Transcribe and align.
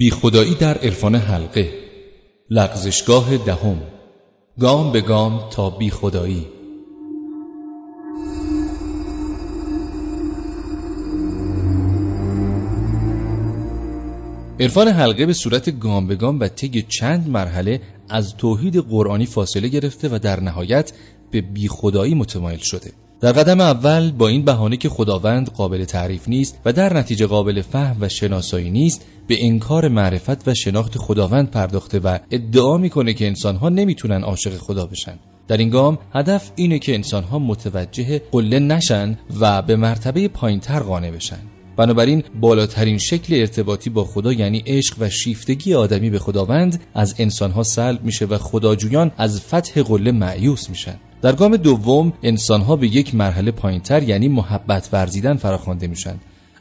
بی 0.00 0.10
خدایی 0.10 0.54
در 0.54 0.78
عرفان 0.78 1.14
حلقه 1.14 1.72
لغزشگاه 2.50 3.36
دهم 3.36 3.82
گام 4.60 4.92
به 4.92 5.00
گام 5.00 5.50
تا 5.50 5.70
بی 5.70 5.90
خدایی 5.90 6.46
عرفان 14.60 14.88
حلقه 14.88 15.26
به 15.26 15.32
صورت 15.32 15.78
گام 15.78 16.06
به 16.06 16.16
گام 16.16 16.40
و 16.40 16.48
طی 16.48 16.82
چند 16.82 17.28
مرحله 17.28 17.80
از 18.08 18.36
توحید 18.36 18.76
قرآنی 18.76 19.26
فاصله 19.26 19.68
گرفته 19.68 20.08
و 20.08 20.18
در 20.18 20.40
نهایت 20.40 20.92
به 21.30 21.40
بی 21.40 21.68
خدایی 21.68 22.14
متمایل 22.14 22.60
شده. 22.62 22.92
در 23.20 23.32
قدم 23.32 23.60
اول 23.60 24.10
با 24.10 24.28
این 24.28 24.44
بهانه 24.44 24.76
که 24.76 24.88
خداوند 24.88 25.50
قابل 25.50 25.84
تعریف 25.84 26.28
نیست 26.28 26.58
و 26.64 26.72
در 26.72 26.96
نتیجه 26.96 27.26
قابل 27.26 27.62
فهم 27.62 27.96
و 28.00 28.08
شناسایی 28.08 28.70
نیست 28.70 29.06
به 29.26 29.44
انکار 29.44 29.88
معرفت 29.88 30.48
و 30.48 30.54
شناخت 30.54 30.98
خداوند 30.98 31.50
پرداخته 31.50 31.98
و 31.98 32.18
ادعا 32.30 32.76
می‌کنه 32.76 33.12
که 33.12 33.26
انسانها 33.26 33.68
نمی‌تونن 33.68 34.22
عاشق 34.22 34.56
خدا 34.56 34.86
بشن. 34.86 35.18
در 35.48 35.56
این 35.56 35.70
گام 35.70 35.98
هدف 36.14 36.50
اینه 36.56 36.78
که 36.78 36.94
انسانها 36.94 37.38
متوجه 37.38 38.22
قله 38.32 38.58
نشن 38.58 39.18
و 39.40 39.62
به 39.62 39.76
مرتبه 39.76 40.28
پایینتر 40.28 40.80
قانع 40.80 41.10
بشن. 41.10 41.38
بنابراین 41.76 42.22
بالاترین 42.40 42.98
شکل 42.98 43.34
ارتباطی 43.34 43.90
با 43.90 44.04
خدا 44.04 44.32
یعنی 44.32 44.62
عشق 44.66 44.96
و 45.00 45.10
شیفتگی 45.10 45.74
آدمی 45.74 46.10
به 46.10 46.18
خداوند 46.18 46.80
از 46.94 47.14
انسانها 47.18 47.62
سلب 47.62 48.04
میشه 48.04 48.24
و 48.24 48.38
خداجویان 48.38 49.12
از 49.16 49.40
فتح 49.40 49.82
قله 49.82 50.12
معیوس 50.12 50.70
میشن. 50.70 50.96
در 51.22 51.32
گام 51.32 51.56
دوم 51.56 52.12
انسانها 52.22 52.76
به 52.76 52.86
یک 52.88 53.14
مرحله 53.14 53.50
پایینتر 53.50 54.02
یعنی 54.02 54.28
محبت 54.28 54.88
ورزیدن 54.92 55.36
فراخوانده 55.36 55.86
میشن. 55.86 56.14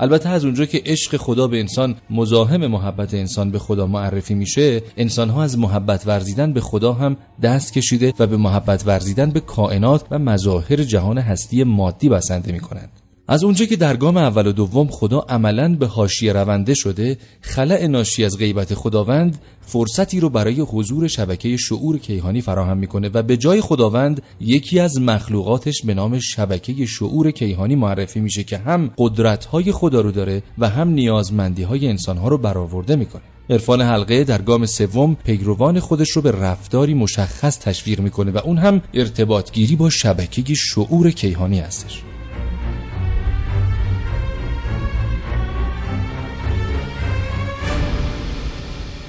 البته 0.00 0.28
از 0.28 0.44
اونجا 0.44 0.64
که 0.64 0.82
عشق 0.86 1.16
خدا 1.16 1.48
به 1.48 1.60
انسان 1.60 1.96
مزاحم 2.10 2.66
محبت 2.66 3.14
انسان 3.14 3.50
به 3.50 3.58
خدا 3.58 3.86
معرفی 3.86 4.34
میشه 4.34 4.82
انسانها 4.96 5.42
از 5.42 5.58
محبت 5.58 6.06
ورزیدن 6.06 6.52
به 6.52 6.60
خدا 6.60 6.92
هم 6.92 7.16
دست 7.42 7.72
کشیده 7.72 8.14
و 8.18 8.26
به 8.26 8.36
محبت 8.36 8.86
ورزیدن 8.86 9.30
به 9.30 9.40
کائنات 9.40 10.04
و 10.10 10.18
مظاهر 10.18 10.76
جهان 10.76 11.18
هستی 11.18 11.64
مادی 11.64 12.08
بسنده 12.08 12.52
می‌کنند. 12.52 13.05
از 13.28 13.44
اونجا 13.44 13.64
که 13.64 13.76
در 13.76 13.96
گام 13.96 14.16
اول 14.16 14.46
و 14.46 14.52
دوم 14.52 14.88
خدا 14.88 15.18
عملا 15.28 15.76
به 15.76 15.86
حاشیه 15.86 16.32
رونده 16.32 16.74
شده 16.74 17.18
خلع 17.40 17.86
ناشی 17.86 18.24
از 18.24 18.38
غیبت 18.38 18.74
خداوند 18.74 19.38
فرصتی 19.60 20.20
رو 20.20 20.30
برای 20.30 20.60
حضور 20.60 21.08
شبکه 21.08 21.56
شعور 21.56 21.98
کیهانی 21.98 22.40
فراهم 22.40 22.78
می‌کنه 22.78 23.10
و 23.14 23.22
به 23.22 23.36
جای 23.36 23.60
خداوند 23.60 24.22
یکی 24.40 24.80
از 24.80 25.00
مخلوقاتش 25.00 25.82
به 25.84 25.94
نام 25.94 26.18
شبکه 26.18 26.86
شعور 26.86 27.30
کیهانی 27.30 27.74
معرفی 27.76 28.20
میشه 28.20 28.44
که 28.44 28.58
هم 28.58 28.90
قدرت‌های 28.98 29.72
خدا 29.72 30.00
رو 30.00 30.12
داره 30.12 30.42
و 30.58 30.68
هم 30.68 30.88
نیازمندی‌های 30.88 31.88
انسانها 31.88 32.28
رو 32.28 32.38
برآورده 32.38 32.96
می‌کنه. 32.96 33.22
عرفان 33.50 33.82
حلقه 33.82 34.24
در 34.24 34.42
گام 34.42 34.66
سوم 34.66 35.16
پیروان 35.24 35.80
خودش 35.80 36.10
رو 36.10 36.22
به 36.22 36.30
رفتاری 36.30 36.94
مشخص 36.94 37.58
تشویق 37.58 38.00
می‌کنه 38.00 38.30
و 38.30 38.38
اون 38.38 38.58
هم 38.58 38.82
ارتباطگیری 38.94 39.76
با 39.76 39.90
شبکه 39.90 40.54
شعور 40.54 41.10
کیهانی 41.10 41.60
هستش. 41.60 42.02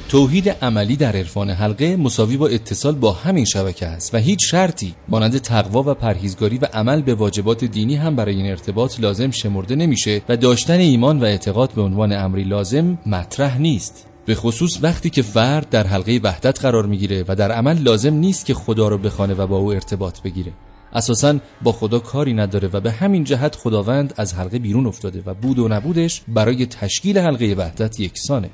توحید 0.10 0.50
عملی 0.50 0.96
در 0.96 1.16
عرفان 1.16 1.50
حلقه 1.50 1.96
مساوی 1.96 2.38
با 2.38 2.48
اتصال 2.48 2.96
با 2.96 3.12
همین 3.12 3.46
شبکه 3.46 3.86
است 3.86 4.16
و 4.16 4.18
هیچ 4.18 4.40
شرطی 4.52 4.96
مانند 5.08 5.38
تقوا 5.38 5.84
و 5.92 5.94
پرهیزگاری 5.94 6.58
و 6.58 6.66
عمل 6.74 7.02
به 7.02 7.14
واجبات 7.14 7.66
دینی 7.66 7.96
هم 7.96 8.16
برای 8.16 8.36
این 8.36 8.50
ارتباط 8.50 9.00
لازم 9.00 9.32
شمرده 9.32 9.76
نمیشه 9.76 10.22
و 10.30 10.38
داشتن 10.38 10.80
ایمان 10.80 11.20
و 11.20 11.24
اعتقاد 11.24 11.72
به 11.72 11.82
عنوان 11.82 12.14
امری 12.14 12.44
لازم 12.44 12.98
مطرح 13.06 13.58
نیست. 13.58 14.08
به 14.26 14.36
خصوص 14.36 14.80
وقتی 14.82 15.10
که 15.10 15.22
فرد 15.22 15.70
در 15.70 15.88
حلقه 15.88 16.20
وحدت 16.24 16.62
قرار 16.62 16.86
می‌گیره 16.86 17.26
و 17.28 17.36
در 17.36 17.52
عمل 17.52 17.78
لازم 17.78 18.14
نیست 18.14 18.46
که 18.46 18.54
خدا 18.54 18.88
رو 18.88 18.98
بخوانه 18.98 19.34
و 19.34 19.48
با 19.48 19.58
او 19.58 19.74
ارتباط 19.74 20.22
بگیره. 20.22 20.52
اساسا 20.94 21.36
با 21.62 21.72
خدا 21.72 22.00
کاری 22.00 22.34
نداره 22.34 22.70
و 22.74 22.80
به 22.80 22.92
همین 22.92 23.24
جهت 23.24 23.56
خداوند 23.56 24.14
از 24.18 24.34
حلقه 24.34 24.60
بیرون 24.60 24.88
افتاده 24.88 25.24
و 25.26 25.34
بود 25.34 25.60
و 25.60 25.68
نبودش 25.68 26.22
برای 26.28 26.66
تشکیل 26.66 27.18
حلقه 27.18 27.56
وحدت 27.58 28.00
یکسانه. 28.00 28.50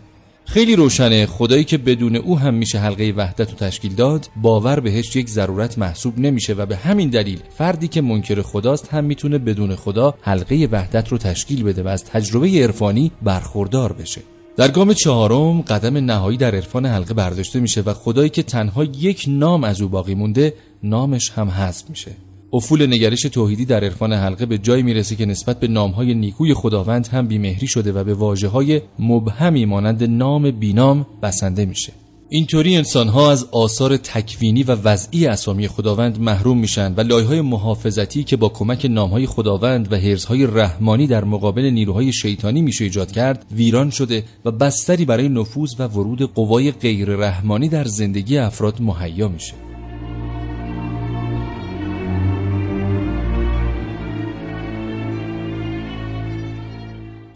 خیلی 0.45 0.75
روشنه. 0.75 1.25
خدایی 1.25 1.63
که 1.63 1.77
بدون 1.77 2.15
او 2.15 2.39
هم 2.39 2.53
میشه 2.53 2.79
حلقه 2.79 3.13
وحدت 3.17 3.49
رو 3.49 3.55
تشکیل 3.57 3.95
داد 3.95 4.29
باور 4.35 4.79
بهش 4.79 5.15
یک 5.15 5.29
ضرورت 5.29 5.77
محسوب 5.77 6.19
نمیشه 6.19 6.53
و 6.53 6.65
به 6.65 6.75
همین 6.75 7.09
دلیل 7.09 7.39
فردی 7.57 7.87
که 7.87 8.01
منکر 8.01 8.41
خداست 8.41 8.87
هم 8.87 9.03
می‌تونه 9.03 9.37
بدون 9.37 9.75
خدا 9.75 10.13
حلقه 10.21 10.67
وحدت 10.71 11.07
رو 11.07 11.17
تشکیل 11.17 11.63
بده 11.63 11.83
و 11.83 11.87
از 11.87 12.03
تجربه 12.03 12.47
عرفانی 12.47 13.11
برخوردار 13.21 13.93
بشه. 13.93 14.21
در 14.57 14.71
گام 14.71 14.93
چهارم 14.93 15.61
قدم 15.61 15.97
نهایی 15.97 16.37
در 16.37 16.55
عرفان 16.55 16.85
حلقه 16.85 17.13
برداشته 17.13 17.59
میشه 17.59 17.81
و 17.81 17.93
خدایی 17.93 18.29
که 18.29 18.43
تنها 18.43 18.83
یک 18.83 19.25
نام 19.27 19.63
از 19.63 19.81
او 19.81 19.89
باقی 19.89 20.15
مونده 20.15 20.53
نامش 20.83 21.29
هم 21.29 21.49
حذف 21.49 21.89
میشه. 21.89 22.11
افول 22.53 22.87
نگرش 22.87 23.21
توحیدی 23.21 23.65
در 23.65 23.83
عرفان 23.83 24.13
حلقه 24.13 24.45
به 24.45 24.57
جایی 24.57 24.83
می‌رسه 24.83 25.15
که 25.15 25.25
نسبت 25.25 25.59
به 25.59 25.67
نامهای 25.67 26.13
نیکوی 26.13 26.53
خداوند 26.53 27.07
هم 27.07 27.27
بیمهری 27.27 27.67
شده 27.67 27.91
و 27.91 28.03
به 28.03 28.13
واجه 28.13 28.47
های 28.47 28.81
مبهمی 28.99 29.65
مانند 29.65 30.03
نام 30.03 30.51
بینام 30.51 31.05
بسنده 31.23 31.65
میشه. 31.65 31.93
اینطوری 32.29 32.75
انسانها 32.75 33.31
از 33.31 33.47
آثار 33.51 33.97
تکوینی 33.97 34.63
و 34.63 34.71
وضعی 34.71 35.27
اسامی 35.27 35.67
خداوند 35.67 36.21
محروم 36.21 36.57
میشن 36.57 36.93
و 36.97 37.01
لایهای 37.01 37.41
محافظتی 37.41 38.23
که 38.23 38.37
با 38.37 38.49
کمک 38.49 38.87
نامهای 38.89 39.25
خداوند 39.25 39.91
و 39.91 39.95
حرزهای 39.95 40.45
رحمانی 40.45 41.07
در 41.07 41.23
مقابل 41.23 41.63
نیروهای 41.63 42.13
شیطانی 42.13 42.61
میشه 42.61 42.83
ایجاد 42.83 43.11
کرد 43.11 43.45
ویران 43.51 43.89
شده 43.89 44.23
و 44.45 44.51
بستری 44.51 45.05
برای 45.05 45.29
نفوذ 45.29 45.75
و 45.79 45.87
ورود 45.87 46.21
قوای 46.21 46.71
غیر 46.71 47.09
رحمانی 47.09 47.69
در 47.69 47.85
زندگی 47.85 48.37
افراد 48.37 48.81
مهیا 48.81 49.27
میشه. 49.27 49.72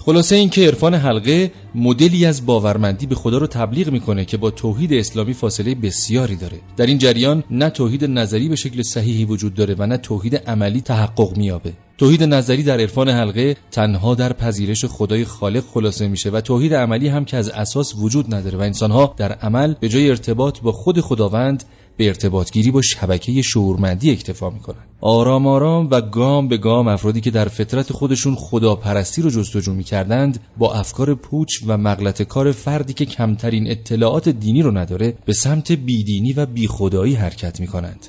خلاصه 0.08 0.36
اینکه 0.36 0.68
عرفان 0.68 0.94
حلقه 0.94 1.52
مدلی 1.76 2.26
از 2.26 2.46
باورمندی 2.46 3.06
به 3.06 3.16
خدا 3.16 3.38
رو 3.38 3.48
تبلیغ 3.48 3.90
می‌کنه 3.90 4.26
که 4.26 4.38
با 4.38 4.52
توحید 4.52 4.94
اسلامی 4.94 5.34
فاصله 5.34 5.76
بسیاری 5.76 6.36
داره. 6.36 6.58
در 6.78 6.86
این 6.86 6.98
جریان 6.98 7.44
نه 7.52 7.70
توحید 7.70 8.06
نظری 8.06 8.50
به 8.50 8.56
شکل 8.56 8.82
صحیحی 8.82 9.26
وجود 9.26 9.54
داره 9.54 9.76
و 9.80 9.86
نه 9.86 9.98
توحید 9.98 10.36
عملی 10.36 10.82
تحقق 10.82 11.38
میابه 11.38 11.74
توحید 11.98 12.24
نظری 12.24 12.64
در 12.64 12.80
عرفان 12.80 13.10
حلقه 13.10 13.58
تنها 13.72 14.16
در 14.16 14.34
پذیرش 14.34 14.86
خدای 14.86 15.26
خالق 15.26 15.64
خلاصه 15.64 16.08
میشه 16.08 16.30
و 16.30 16.42
توحید 16.42 16.74
عملی 16.74 17.08
هم 17.08 17.26
که 17.26 17.38
از 17.38 17.50
اساس 17.50 17.96
وجود 17.98 18.36
نداره 18.36 18.58
و 18.58 18.62
انسانها 18.62 19.14
در 19.18 19.32
عمل 19.32 19.74
به 19.80 19.90
جای 19.90 20.10
ارتباط 20.10 20.60
با 20.60 20.72
خود 20.72 21.02
خداوند 21.02 21.64
به 21.98 22.08
ارتباطگیری 22.08 22.72
با 22.72 22.82
شبکه 22.82 23.42
شعورمندی 23.42 24.12
اکتفا 24.12 24.50
می‌کنن 24.50 24.78
آرام 25.02 25.48
آرام 25.48 25.88
و 25.92 26.02
گام 26.02 26.48
به 26.48 26.58
گام 26.58 26.88
افرادی 26.88 27.22
که 27.22 27.32
در 27.32 27.48
فطرت 27.48 27.92
خودشون 27.92 28.36
خداپرستی 28.36 29.22
رو 29.22 29.30
جستجو 29.30 29.74
می‌کردند 29.74 30.40
با 30.58 30.74
افکار 30.74 31.16
پوچ 31.16 31.50
و 31.68 31.78
مغلط 31.78 32.22
کار 32.22 32.52
فردی 32.52 32.94
که 32.94 33.06
کمترین 33.06 33.72
اطلاعات 33.72 34.30
دینی 34.30 34.62
رو 34.62 34.78
نداره 34.78 35.14
به 35.26 35.34
سمت 35.34 35.72
بیدینی 35.72 36.34
و 36.34 36.46
بیخدایی 36.46 37.16
حرکت 37.16 37.60
می‌کنند. 37.60 38.08